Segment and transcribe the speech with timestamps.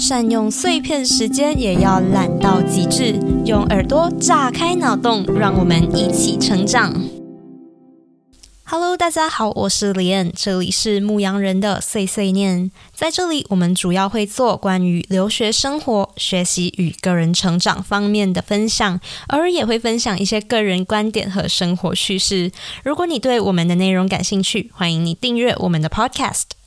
[0.00, 3.20] 善用碎片时间，也要懒到极致。
[3.44, 6.94] 用耳朵炸开脑洞，让我们一起成长。
[8.64, 12.70] Hello，大家好，我是李恩，这里是牧羊人的碎碎念。
[12.94, 18.98] 在这里，我们主要会做关于留学生活、学习与个人成长方面的分享，
[19.28, 22.50] 偶尔也会分享一些个人观点和生活趣事。
[22.82, 26.59] 如果你对我们的内容感兴趣，欢迎你订阅我们的 Podcast。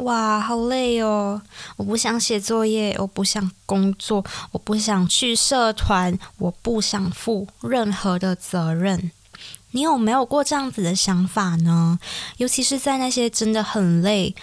[0.00, 1.40] 哇，好累哦！
[1.76, 9.10] 我不想写作业，我不想工作，我不想去社团，我不想负任何的责任。
[9.72, 11.98] 你有没有过这样子的想法呢？
[12.38, 14.34] 尤其是在那些真的很累，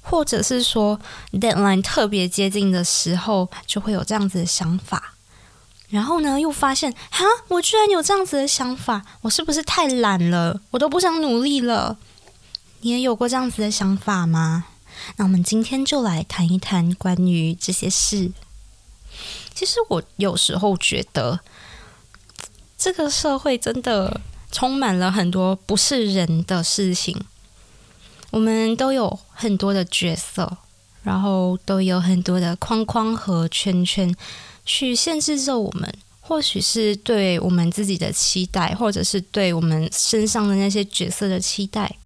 [0.00, 0.98] 或者是说
[1.32, 5.14] deadline 特别接近的时候，就会有这样子的想法。
[5.90, 10.60] 然后呢，又发现，哈，我居然有这样子的想法，我是不是太懒了？
[10.70, 11.98] 我都不想努力了。
[12.80, 14.64] 你也有过这样子的想法吗？
[15.16, 18.30] 那我们今天就来谈一谈关于这些事。
[19.54, 21.40] 其实我有时候觉得，
[22.78, 27.22] 这个社会真的充满了很多不是人的事情。
[28.30, 30.56] 我们都有很多的角色，
[31.02, 34.14] 然后都有很多的框框和圈圈
[34.64, 35.92] 去限制着我们。
[36.24, 41.96] 或许是对我们自己的期待，或者是对我们身上的那些角色的期待。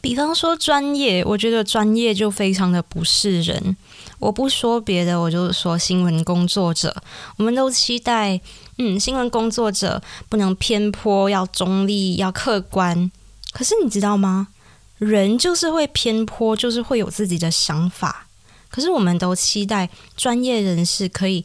[0.00, 3.76] 比方说专业，我觉得专业就非常的不是人。
[4.18, 6.94] 我不说别的，我就是说新闻工作者，
[7.36, 8.40] 我们都期待，
[8.76, 13.10] 嗯，新闻工作者不能偏颇，要中立，要客观。
[13.52, 14.48] 可是你知道吗？
[14.98, 18.26] 人就是会偏颇，就是会有自己的想法。
[18.68, 21.44] 可是我们都期待专业人士可以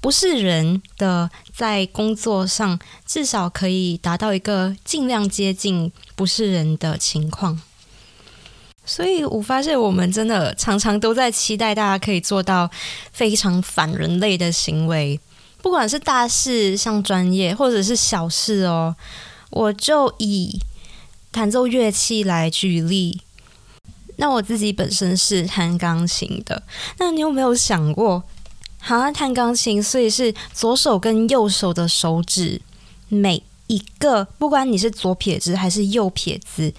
[0.00, 7.60] 不是人的，在工作上至少可以达到一个尽量接近不是人的情况。
[8.86, 12.70] 所以我发现，我们真的常常都在期待大家可以做到
[13.12, 15.18] 非常反人类的行为，
[15.62, 18.94] 不管是大事像专业，或者是小事哦。
[19.48, 20.58] 我就以
[21.32, 23.22] 弹奏乐器来举例，
[24.16, 26.62] 那我自己本身是弹钢琴的，
[26.98, 28.22] 那你有没有想过，
[28.80, 32.60] 好，弹钢琴，所以是左手跟右手的手指，
[33.08, 36.74] 每一个，不管你是左撇子还是右撇子。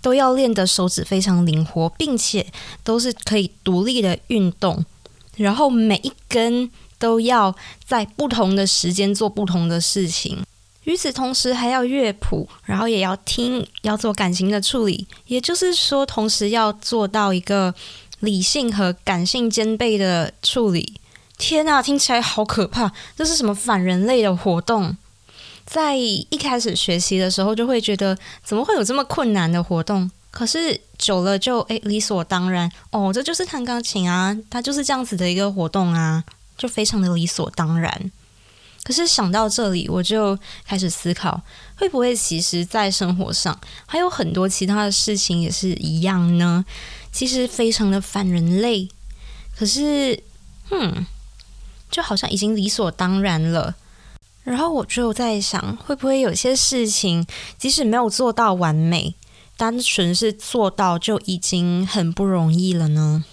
[0.00, 2.46] 都要练的手指非常灵活，并且
[2.82, 4.84] 都是可以独立的运动，
[5.36, 10.42] 然后每一根都要在不同的时间做不同的事情。
[10.84, 15.06] 与此同时，还要乐谱，然后也要听，要做感情的处理。
[15.26, 17.74] 也就是说，同时要做到一个
[18.20, 20.94] 理性和感性兼备的处理。
[21.36, 22.92] 天呐，听起来好可怕！
[23.14, 24.96] 这是什么反人类的活动？
[25.70, 30.10] 在一开始学习的时候，就会觉得怎么会有这么困难的活动？
[30.32, 36.24] 可是久了就诶理所当然哦，这就是弹钢琴啊，它就是这样子的一个活动啊，
[36.58, 38.10] 就非常的理所当然。
[38.82, 40.36] 可是想到这里，我就
[40.66, 41.40] 开始思考，
[41.76, 43.56] 会不会其实在生活上
[43.86, 46.64] 还有很多其他的事情也是一样呢？
[47.12, 48.88] 其实非常的反人类，
[49.56, 50.20] 可是，
[50.72, 51.06] 嗯，
[51.92, 53.76] 就好像已经理所当然了。
[54.42, 57.24] 然后我就在想，会不会有些事情，
[57.58, 59.14] 即使没有做到完美，
[59.56, 63.24] 单纯是做到就已经很不容易了呢？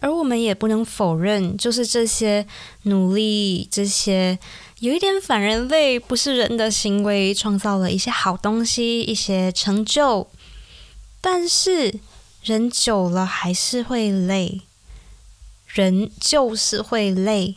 [0.00, 2.46] 而我们也不能否认，就是这些
[2.84, 4.38] 努力、这些
[4.78, 10.28] 有一点反人类、不是人的行为，创造了一些好东西、一些成就。
[11.20, 11.98] 但是
[12.42, 14.62] 人久了还是会累，
[15.66, 17.56] 人就是会累。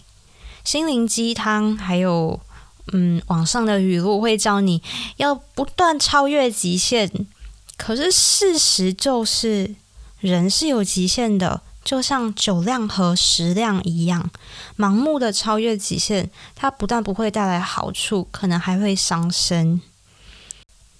[0.64, 2.40] 心灵鸡汤还有。
[2.94, 4.82] 嗯，网上的语录会教你
[5.18, 7.10] 要不断超越极限，
[7.78, 9.76] 可是事实就是
[10.20, 14.30] 人是有极限的，就像酒量和食量一样，
[14.78, 19.82] 盲目的超越极限，它不但不会带来好处，可能还会伤身。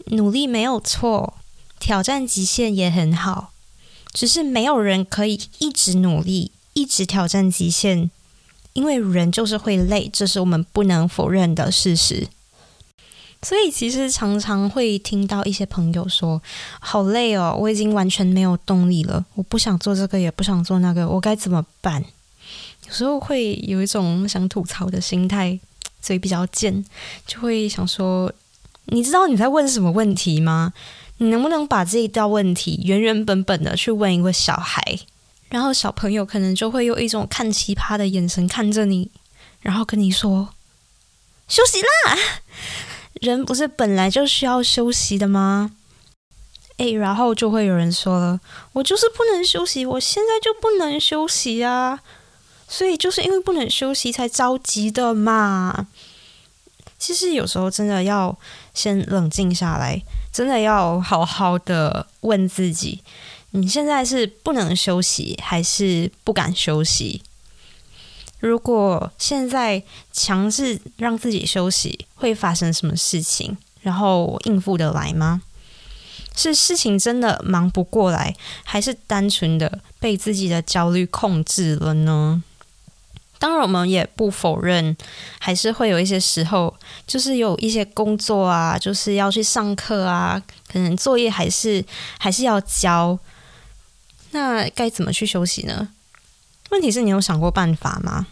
[0.08, 1.36] 努力没有错，
[1.80, 3.52] 挑战极限也很好，
[4.12, 8.10] 只是没有人可以一直努力，一直挑战极限。
[8.76, 12.28] 因为人就是会累，这是我们不能否认的事实。
[13.42, 16.42] 所以其实常常会听到一些朋友说
[16.82, 22.04] ：“好累哦，我已经完全没有动力了，我不想做这个，也不想做那个，我该怎么办？”
[22.86, 25.58] 有时候会有一种想吐槽的心态，
[26.02, 26.84] 嘴比较贱，
[27.26, 28.34] 就会想说
[28.88, 30.74] ：“你知道你在问什么问题吗？
[31.20, 35.00] 你能不能把这一道问题原原本本的去问一个小孩？”
[35.56, 39.10] 然后小朋友可能就会用一种看奇葩的眼神看着你，
[39.62, 40.50] 然后跟你说
[41.48, 42.18] ：“休息啦，
[43.22, 45.72] 人不是本来就需要休息的吗？”
[46.76, 48.38] 诶，然后就会有人说了
[48.74, 52.02] ：“我就是不能休息，我现在就不能休息啊！”
[52.68, 55.88] 所以就是因为不能休息才着急的嘛。
[57.00, 58.38] 其实有时候真的要
[58.74, 60.04] 先冷静下来，
[60.34, 63.02] 真的要好好的问自己：
[63.56, 67.22] 你现在是不能休息，还是不敢休息？
[68.40, 69.82] 如果现在
[70.12, 73.56] 强制让自己休息，会发生什么事情？
[73.82, 75.42] 然后应付得来吗？
[76.36, 78.36] 是事情真的忙不过来，
[78.66, 82.44] 还是单纯的被自己的焦虑控制了呢？
[83.40, 84.98] 当然，我们也不否认，
[85.40, 86.76] 还是会有一些时候，
[87.08, 91.84] 就是有一些工作啊，就是要去上课啊，可能作业还是
[92.20, 93.18] 还是要交。
[94.36, 95.88] 那该怎么去休息呢？
[96.72, 98.28] 问题是你有想过办法吗？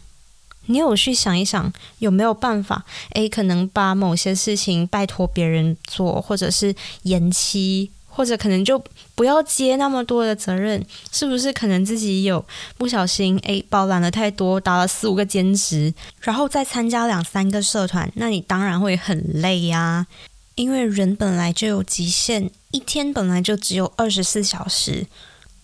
[0.65, 2.83] 你有去想一想，有没有办法？
[3.15, 7.89] 诶，可能把某些事情拜托别人做，或者是延期。
[8.15, 8.79] 或者可能就
[9.15, 11.51] 不要接那么多的责任，是不是？
[11.51, 12.45] 可能自己有
[12.77, 20.06] 不小心诶，包揽了太多，打了四五个兼职，然后再参加两三个社团，那你当然会很累呀。
[20.53, 25.07] 因为人本来就有极限，一天本来就只有二十四小时，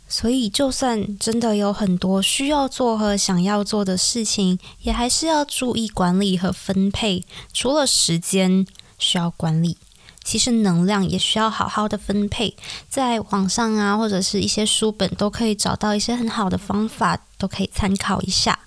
[0.09, 7.23] 所以就算真的有很多需要做和想要做的事情，也还是要注意管理和分配。
[7.53, 8.67] 除了时间
[8.97, 9.77] 需要管理。
[10.21, 12.53] 其实能量也需要好好的分配，
[12.87, 18.59] 在网上啊，或者是一些书本都可以找到一些很好的方法，都可以参考一下。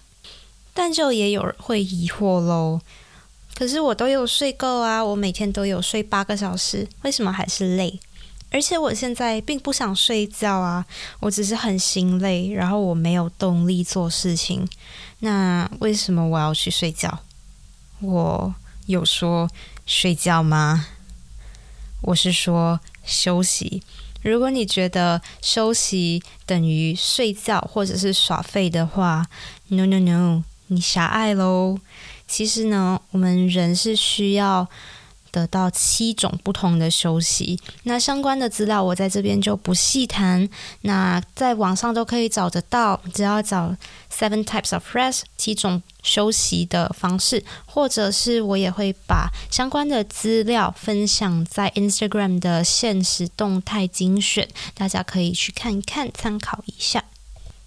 [0.74, 2.80] 但就也有人会疑惑喽，
[3.54, 8.00] 可是我都有睡够啊，我每天都有睡八个小时，为什么还是累？
[8.52, 10.84] 而且我现在并不想睡觉啊，
[11.20, 14.68] 我只是很心累，然后我没有动力做事情。
[15.20, 17.20] 那为什么我要去睡觉？
[18.00, 18.54] 我
[18.86, 19.50] 有说
[19.86, 20.86] 睡觉吗？
[22.02, 23.82] 我是说休息。
[24.22, 29.26] 如果你觉得休息等于睡觉或者是耍废的话
[29.68, 31.78] ，no no no，你狭隘喽。
[32.28, 34.68] 其实呢，我们人是需要。
[35.32, 40.46] 得到七种不同的休息，那相关的资料我在这边就不细谈。
[40.82, 43.74] 那在网上都可以找得到，只要找
[44.12, 57.02] Seven Types of Rest 七种休息的方式，或者是我也会把相关的资料分享在 Instagram 的现实动态精选，大家可以去看一看参考一下。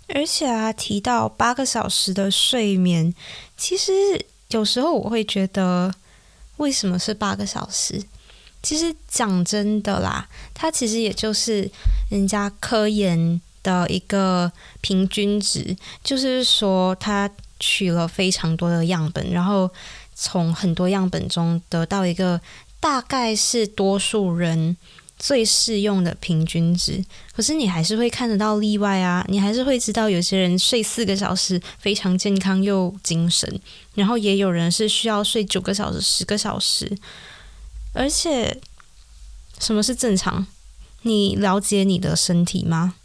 [0.10, 3.12] 而且啊，提到八个小时的睡眠，
[3.58, 3.92] 其实
[4.50, 5.92] 有时候我会觉得。
[6.58, 8.02] 为什么是八个小时？
[8.62, 11.70] 其实讲真的啦，它其实也就是
[12.10, 17.30] 人家科研的一个平均值，就是说他
[17.60, 19.70] 取了非常多的样本，然后
[20.16, 22.42] 从很多样本中得到一个
[22.80, 24.76] 大概是多数人。
[25.18, 27.04] 最适用的平均值，
[27.34, 29.26] 可是你还是会看得到例外啊！
[29.30, 33.60] 你还是会知道有些人睡四个小时非常健康又精神，
[33.94, 36.98] 然后也有人是需要睡九个小时、十个小时。
[37.94, 38.60] 而且，
[39.60, 40.46] 什么是正常？
[41.04, 42.96] 你了解你的身体吗？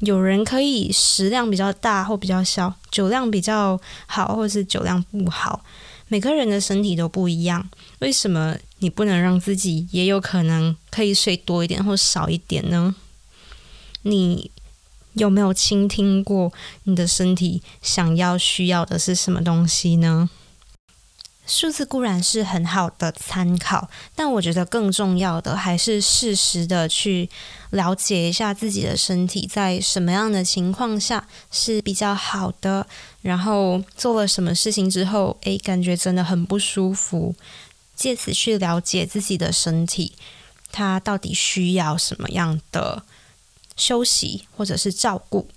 [0.00, 5.64] 有人可以食量比较大或比较小，酒量比较好或是酒量不好。
[6.08, 7.68] 每个人的身体都不一样，
[7.98, 12.94] 为什么你不能让自己也有可能可以睡多一点或少一点呢？
[14.02, 14.50] 你
[15.14, 16.52] 有没有倾听过
[16.84, 20.30] 你的身体想要需要的是什么东西呢？
[21.44, 27.30] 数字固然是很好的参考，但我觉得更重要的还是适时的去
[27.70, 32.86] 了解一下自己的身体在什么样的情况下是比较好的，
[33.22, 37.34] 然后做了什么事情之后，诶，感觉真的很不舒服，
[37.98, 40.12] 借此去了解自己的身体，
[40.70, 43.02] 它到底需要什么样的
[43.76, 45.48] 休息或者是照顾。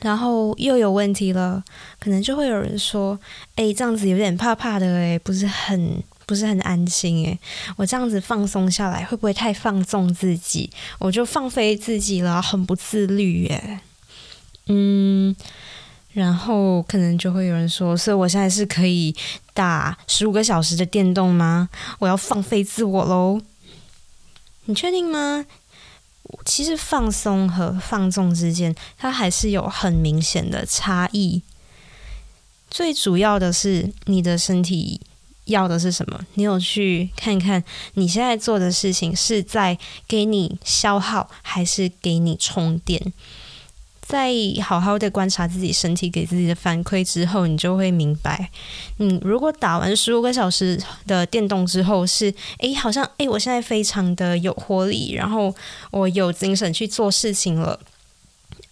[0.00, 1.62] 然后又有问题了，
[1.98, 3.18] 可能就会有人说
[3.56, 7.38] ：“哎，这样子有点怕怕的，哎，不是很不是很安心，哎，
[7.76, 10.70] 我这样子放松下来，会不会太放纵自己？
[10.98, 13.80] 我就放飞自己了，很不自律，耶。
[14.68, 15.36] 嗯，
[16.12, 19.14] 然后可能就会有人说：“所以我现在是可以
[19.54, 21.68] 打十五个小时的电动吗？
[21.98, 23.40] 我要放飞自我喽？
[24.64, 25.46] 你确定吗？”
[26.44, 31.42] 其实放松和放纵之间，它还是有很明显的差异。
[32.70, 35.00] 最主要的是，你的身体
[35.46, 36.24] 要的是什么？
[36.34, 37.64] 你有去看看
[37.94, 39.76] 你现在做的事情是在
[40.06, 43.12] 给你消耗，还是给你充电？
[44.10, 48.50] 在好好的观察自己身体给自己的反馈之后，你就会明白，
[48.98, 55.54] 嗯，如果打完十五个小时的电动之后是，诶，好像诶，我现在非常的有活力，然后
[55.92, 57.78] 我有精神去做事情了。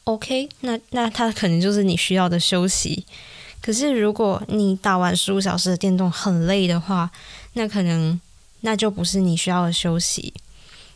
[0.05, 3.07] OK，那那它可能就是你需要的休息。
[3.61, 7.11] 可是如果你打完十五小时的电动很累的话，
[7.53, 8.21] 那可能
[8.63, 10.35] 那就不是你需要的休息。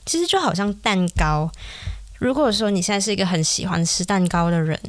[0.04, 1.48] 其实就好像蛋糕，
[2.22, 4.80] 如果说你现在是一个很喜欢吃蛋糕的人，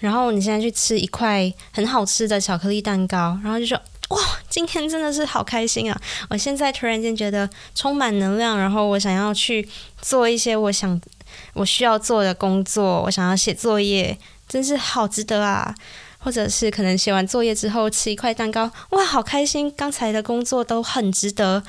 [0.00, 4.18] 然后你现在去吃一块很好吃的巧克力蛋糕，然后就说哇，
[4.48, 5.96] 今天真的是好开心啊！
[6.28, 9.68] 我现在突然间觉得充满能量，然后我想要去
[10.02, 11.00] 做一些我想
[11.52, 14.18] 我需要做的工作，我想要写作业，
[14.48, 15.72] 真是好值得啊！
[16.18, 19.72] 或者是可能写完作业之后吃一块蛋糕，哇，好开心！
[19.76, 21.62] 刚才的工作都很值得。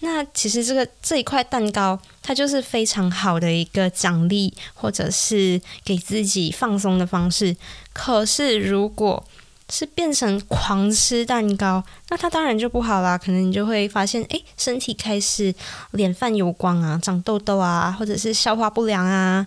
[0.00, 7.56] 那其实这个这一块蛋糕，它就是非常好的一个奖励，或者是给自己放松的方式。
[7.92, 9.24] 可是如果
[9.70, 13.18] 是变成狂吃蛋糕，那它当然就不好啦。
[13.18, 15.52] 可能你就会发现，诶，身体开始
[15.90, 19.46] 脸泛油光啊，长痘痘啊，或者是消化不良啊。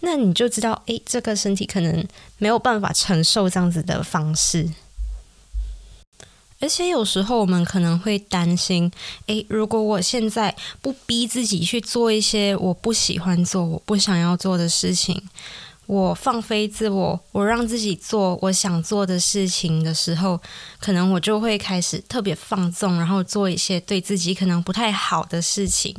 [0.00, 2.04] 那你就知道，诶，这个身体可能
[2.38, 4.68] 没有办法承受这样子的方式。
[6.62, 8.88] 而且有时候我们可能会担心，
[9.26, 15.20] 诶，如果我现在不逼自己去做一些我不喜欢做、我不想要做的事情，
[15.86, 20.40] 我放飞自我，我让自己做我想做的事情的时候，
[20.78, 25.92] 可能我就会开始特别放纵，然后做一些对自己可能不太好的事情。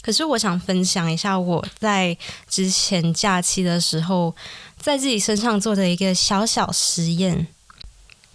[0.00, 2.16] 可是我想分享一下我在
[2.48, 4.34] 之前假期的时候，
[4.80, 7.46] 在自己身上做的一个小小实验。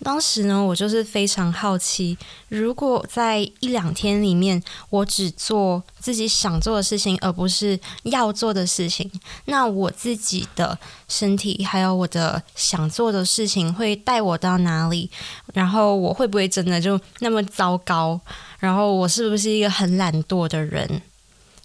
[0.03, 2.17] 当时呢，我就是非常好奇，
[2.49, 9.11] 如果在一两天里面，我只做自己想做的事情，而不是要做的事情，
[9.45, 10.77] 那我自己的
[11.07, 15.09] 身体还有我的想做的事情会带我到哪里？
[15.53, 18.19] 然后我会不会真的就那么糟糕？
[18.59, 21.01] 然后我是不是一个很懒惰的人？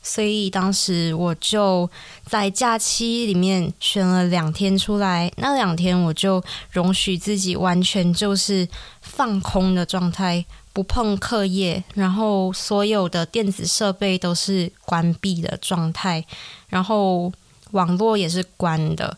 [0.03, 1.89] 所以当时我就
[2.27, 8.69] 在假期里面选了两天出来，那两天我就容许自己完全就是
[9.01, 16.25] 放空的状态，不碰课业，然后所有的电子设备都是关闭的状态，
[16.69, 17.33] 然后
[17.71, 19.17] 网络也是关的，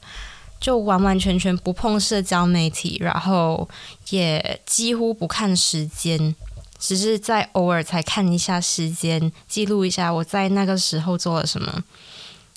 [0.61, 3.67] 就完完全全不碰社交媒体，然后
[4.11, 6.37] 也几乎不看时间。
[6.87, 11.83] 只是在偶尔才看一下时间，记录一下我在那个时候做了什么。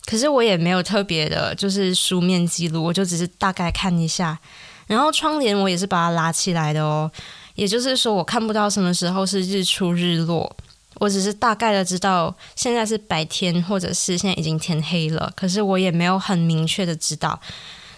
[0.05, 4.37] 可是我也没有特别的，就是书面记录，我就只是大概看一下。
[4.85, 7.09] 然后窗帘我也是把它拉起来的哦，
[7.55, 10.53] 也就是说我看不到什么时候是日出日落，
[10.95, 15.31] 我只是大概的知道现在是白天，或者是现在已经天黑了。
[15.37, 17.39] 可是我也没有很明确的知道。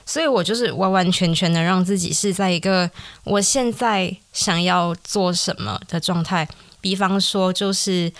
[0.09, 2.89] 所以我就是完完全全的让自己是在一个
[3.25, 6.47] 我现在想要做什么的状态。
[6.81, 8.11] 比方说，就是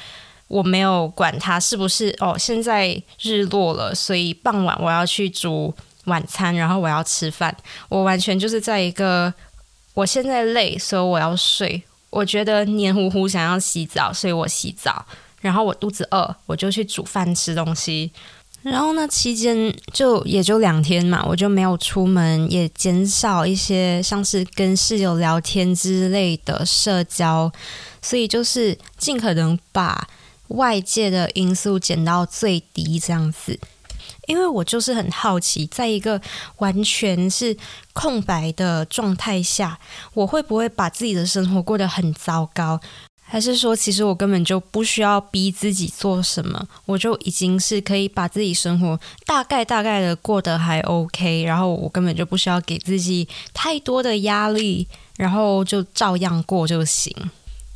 [0.47, 7.57] 我没有管它是不是哦，现在日落了，所以傍晚我要去煮晚餐，然后我要吃饭。
[7.87, 9.33] 我完全就是在一个
[9.95, 11.81] 我现在累，所以我要睡。
[12.11, 15.03] 我觉得黏糊糊，想要洗澡，所以我洗澡。
[15.41, 18.11] 然后我肚子饿，我就去煮饭吃东西。
[18.61, 27.51] 然后那期间就也就两天嘛，我就没有出门，也减少一些像是跟室友聊天之类的社交，
[28.01, 30.07] 所以就是尽可能把
[30.49, 33.57] 外界的因素减到最低这样子。
[34.27, 36.21] 因为我就是很好奇，在一个
[36.57, 37.55] 完全是
[37.93, 39.79] 空白的状态下，
[40.13, 42.79] 我会不会把自己的生活过得很糟糕？
[43.31, 57.15] 还是说，其实我根本就不需要逼自己做什么，我就已经是可以把自己生活大概大概的过得还 OK，然后我根本就不需要给自己太多的压力，然后就照样过就行。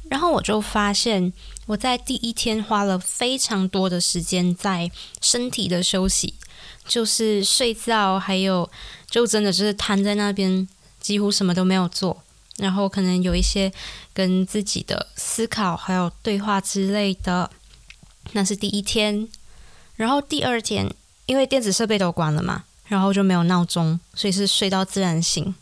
[0.10, 1.32] 然后我就发现，
[1.68, 4.90] 我在第一天花了非常多的时间在
[5.22, 6.34] 身体的休息，
[6.88, 8.68] 就是睡觉，还有
[9.08, 10.68] 就真的就是瘫在那边，
[11.00, 12.24] 几乎什么都没有做。
[12.64, 13.70] 然后可能有一些
[14.14, 17.52] 跟自己的思考还有对话之类的，
[18.32, 19.28] 那是第一天。
[19.98, 20.90] 然后第二天，
[21.26, 25.54] 因为电子设备都关了嘛，然后就没有闹钟，所以是睡到自然醒。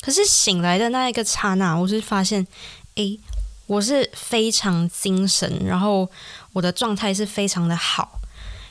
[0.00, 2.46] 可是醒来的那一个刹那，我是发现，
[2.94, 3.20] 诶，
[3.66, 6.10] 我是非常精神，然后
[6.54, 8.20] 我的状态是非常的好。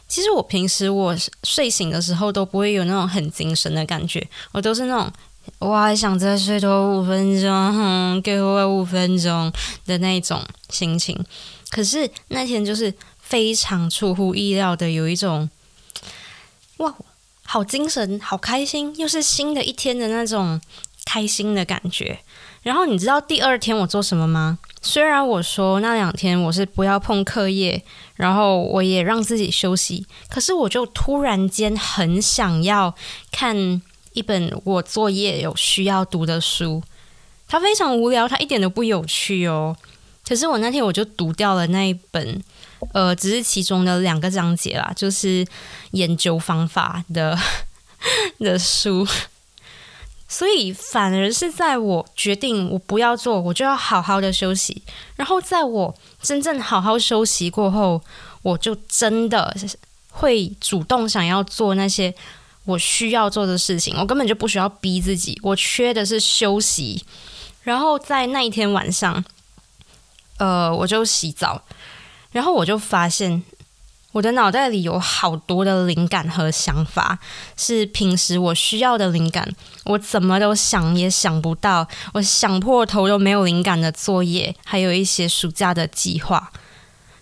[0.08, 5.14] 其实我平时我睡醒的时候都不会有那种很精神的感觉，我都是那种。
[5.60, 9.52] 我还想再睡多五分钟，给我五分钟
[9.86, 11.18] 的那种心情。
[11.70, 15.50] 可是那天就是非常出乎意料的，有一种
[16.78, 16.94] 哇，
[17.44, 20.60] 好精神，好开心，又是新的一天的那种
[21.06, 22.20] 开心的感觉。
[22.64, 24.60] 然后你知道第二天我做什么吗？
[24.82, 27.84] 虽然我说那两天我是不要碰课业，
[28.16, 32.94] 然后我也让自己休息，可是我就突然间很想要
[33.32, 33.82] 看
[34.14, 36.82] 一本我作业有需要读的书。
[37.48, 39.76] 它非常无聊，它一点都不有趣哦。
[40.28, 42.42] 可是我那天我就读掉了那一本，
[42.94, 45.46] 呃，只是其中的两个章节啦，就是
[45.92, 47.38] 研究方法的
[48.40, 49.06] 的书。
[50.30, 54.82] 所以反而是在我决定我不要做，我就要好好的休息。
[55.18, 58.02] 然后在我真正好好休息过后，
[58.42, 59.54] 我就真的
[60.10, 62.16] 会主动想要做那些
[62.66, 63.96] 我需要做的事情。
[63.98, 67.04] 我根本就不需要逼自己，我缺的是休息。
[67.64, 69.24] 然后在那一天晚上，
[70.38, 71.62] 呃，我就洗澡，
[72.32, 73.44] 然后我就发现
[74.14, 77.20] 我的脑袋里有好多的灵感和想法，
[77.56, 79.48] 是平时我需要的灵感，
[79.86, 86.52] 我怎么都想也想不到，我想破头都没有灵感的作业，还有一些暑假的计划。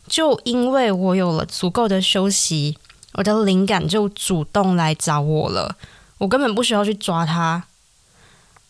[0.07, 2.77] 就因为我有了足够的休息，
[3.13, 5.75] 我的灵感就主动来找我了，
[6.19, 7.63] 我根本不需要去抓它。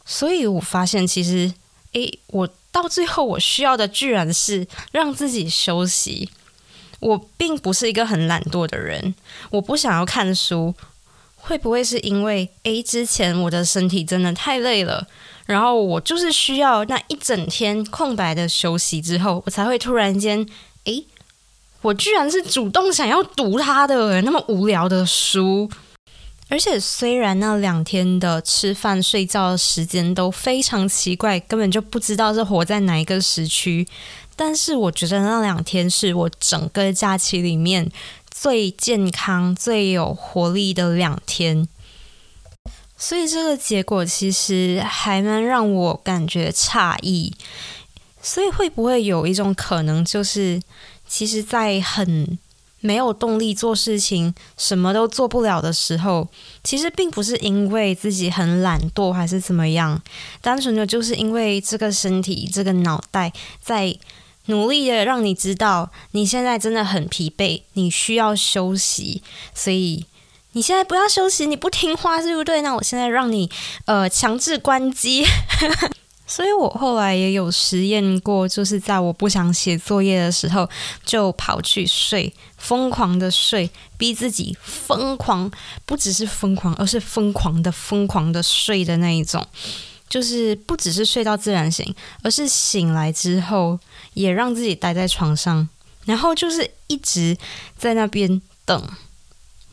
[0.05, 1.53] 所以我发现，其实，
[1.93, 6.29] 诶，我到最后我需要的居然是让自己休息。
[6.99, 9.15] 我并不是一个很懒惰的人，
[9.51, 10.73] 我不想要看书。
[11.41, 15.07] 会不会是因为，诶，之前我的身体真的太累了，
[15.45, 20.45] 然后我就是需要那一整天空白的休息之后，我才会突然间，
[20.83, 21.05] 诶，
[21.81, 25.69] 我居然是主动想要读他的那么无聊的书。
[26.51, 33.87] 而且，虽然那两天的吃饭、睡觉的时间都非常奇怪，根本就不知道是活在哪一个时区，
[34.35, 37.91] 但是我觉得那两天是我整个假期里面
[38.31, 41.67] 最健康、最有活力的两天。
[42.97, 47.31] 所以，这个结果其实还蛮让我感觉诧异。
[48.23, 50.59] 所以，会不会有一种可能，就是
[51.09, 52.39] 其实，在很……
[52.81, 56.25] 没有动力做事情，什么都做不了的时候，
[56.63, 60.01] 其实并不是因为自己很懒惰还是怎么样，
[60.39, 63.93] 单纯的就是因为这个身体、这个脑袋在
[64.45, 69.21] 努力的让你知道你现在真的很疲惫，你需要休息，
[69.53, 70.05] 所以
[70.53, 72.61] 你现在不要休息，你不听话，对不对？
[72.61, 73.51] 那我现在让你
[73.87, 75.25] 呃强制关机。
[76.29, 80.69] 所以我后来也有实验过，就是在我不想写作业的时候，
[81.03, 85.49] 就跑去睡，疯狂的睡，逼自己疯狂，
[85.87, 89.43] 不只是疯狂，而是疯狂的、疯狂的睡的那一种，
[90.07, 93.79] 就是不只是睡到自然醒，而是醒来之后
[94.13, 95.67] 也让自己待在床上，
[96.05, 97.35] 然后就是一直
[97.75, 98.87] 在那边等。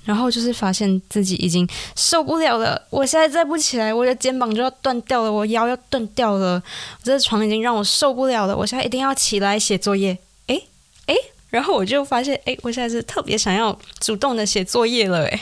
[0.06, 6.62] 然后就是发现自己已经受不了了，我现在再不起来，我的肩膀就要断掉了，我腰要断掉了，
[7.02, 10.16] 这床已经让我受不了了，我现在一定要起来写作业。
[10.46, 10.62] 诶
[11.06, 11.14] 诶，
[11.50, 15.40] 然后我就发现，诶，我现在是特别想要主动的写作业了，诶。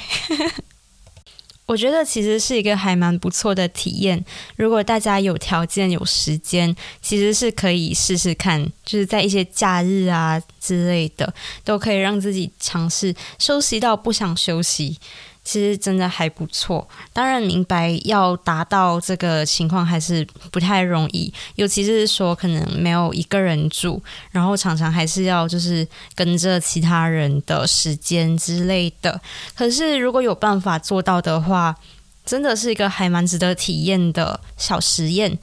[1.75, 4.25] 我觉得其实是一个还蛮不错的体验。
[4.55, 11.35] 如果大家有条件、有时间，其实是可以试试看，就是在一些假日啊之类的，
[11.65, 14.97] 都可以让自己尝试休息到不想休息。
[15.45, 29.21] 其实真的还不错，当然明白要达到这个情况还是不太容易，尤其是说可能没有一个人住，然后常常还是要就是跟着其他人的时间之类的。
[29.55, 31.77] 可是如果有办法做到的话，
[32.25, 35.39] 真的是一个还蛮值得体验的小实验。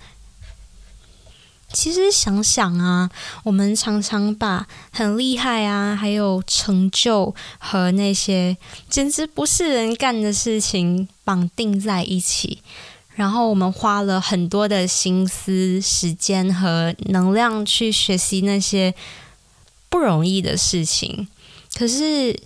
[1.73, 3.09] 其实想想啊，
[3.43, 8.55] 我们常常把很厉害啊，还有成就和那些
[8.89, 12.61] 简直不是人干的事情绑定在一起，
[13.15, 18.93] 然后我们花了很多的心思、时间和能量去学习那些
[19.89, 21.27] 不容易的事情。
[21.73, 22.37] 可是，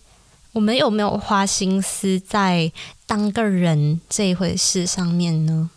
[0.53, 2.71] 我们有没有花心思在
[3.05, 5.69] 当个人这一回事上面呢？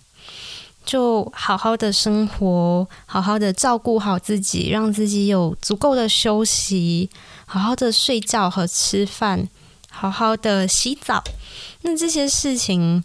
[0.88, 7.10] 就好好的生活，好好的照顾好自己，让自己有足够的休息，
[7.44, 9.46] 好好的睡觉和吃饭，
[9.90, 11.22] 好好的洗澡。
[11.82, 13.04] 那这些事情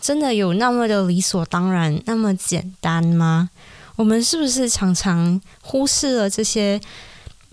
[0.00, 3.50] 真的有那么的理所当然，那么简单吗？
[3.96, 6.80] 我们是不是常常忽视了这些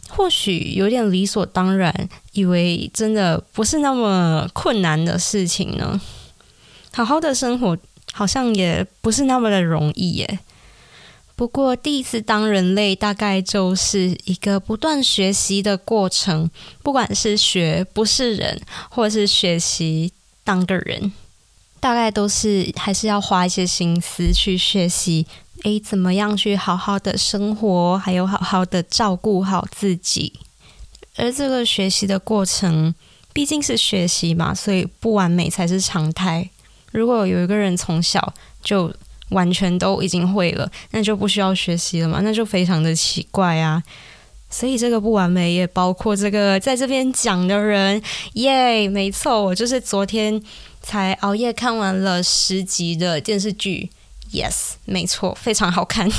[0.08, 1.94] 或许有点理所当然，
[2.32, 6.00] 以为真的不是那么困难的事情呢？
[6.94, 7.78] 好好的生活。
[8.12, 10.40] 好像也不是那么的容易耶。
[11.36, 16.52] 不过第一次当人类，大概就是一个不断学习的过程。
[16.84, 21.12] 不管是学不是人，或是学习当个人，
[21.80, 25.26] 大概都是还是要花一些心思去学习。
[25.64, 30.34] 诶，怎么样去好好的生活，还有好好的照顾好自己。
[31.16, 32.94] 而这个学习的过程
[33.34, 36.50] 毕竟是学习嘛，所以不完美才是常态。
[36.92, 38.94] 如果有一个人从小就
[39.30, 43.82] 完全都已经会了，那就不需要学习了嘛，那就非常的奇怪啊。
[44.50, 48.02] 所以这个不完美也包括这个在这边讲的人，
[48.34, 50.44] 耶，没错，我就是昨天
[50.82, 53.90] 才熬夜看完了十集的电视剧
[54.34, 56.12] ，yes，没错，非常好看。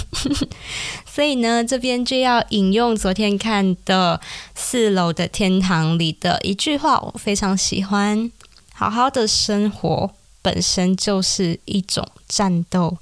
[1.04, 4.18] 所以呢，这边就要引用昨天看的
[4.54, 8.32] 《四楼的天堂》里的一句话，我非常喜欢：
[8.72, 10.10] 好好的生活。
[10.42, 12.98] 本身就是一种战斗，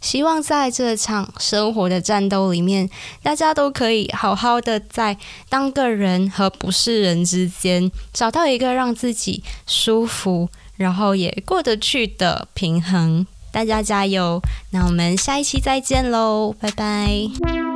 [0.00, 2.88] 希望在这场生活的战斗里面，
[3.22, 5.16] 大家都可以好好的在
[5.48, 13.26] 当个人和不是人之间，找到一个让自己舒服，然后也过得去的平衡。
[13.50, 14.40] 大家加油！
[14.70, 17.71] 那我们下一期再见喽，拜拜。